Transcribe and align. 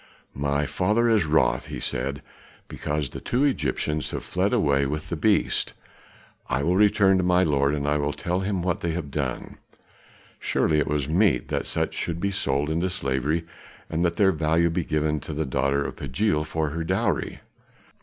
"My 0.33 0.65
father 0.65 1.07
is 1.07 1.25
wroth," 1.27 1.67
he 1.67 1.79
said, 1.79 2.23
"because 2.67 3.11
the 3.11 3.19
two 3.19 3.43
Egyptians 3.43 4.09
have 4.09 4.23
fled 4.23 4.51
away 4.51 4.87
with 4.87 5.09
the 5.09 5.15
beast. 5.15 5.73
I 6.49 6.63
will 6.63 6.75
return 6.75 7.17
to 7.17 7.23
my 7.23 7.43
lord 7.43 7.75
and 7.75 7.87
I 7.87 7.97
will 7.97 8.11
tell 8.11 8.39
him 8.39 8.63
what 8.63 8.79
they 8.79 8.93
have 8.93 9.11
done. 9.11 9.59
Surely 10.39 10.79
it 10.79 10.87
was 10.87 11.07
meet 11.07 11.49
that 11.49 11.67
such 11.67 11.93
should 11.93 12.19
be 12.19 12.31
sold 12.31 12.71
into 12.71 12.89
slavery 12.89 13.45
and 13.91 14.03
that 14.03 14.15
their 14.15 14.31
value 14.31 14.71
be 14.71 14.83
given 14.83 15.19
the 15.19 15.45
daughter 15.45 15.85
of 15.85 15.97
Pagiel 15.97 16.45
for 16.45 16.69
her 16.71 16.83
dowry." 16.83 17.41